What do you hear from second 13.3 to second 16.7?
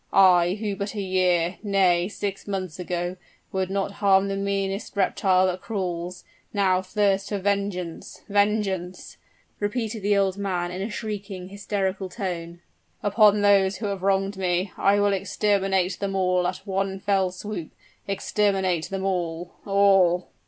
those who have wronged me! I will exterminate them at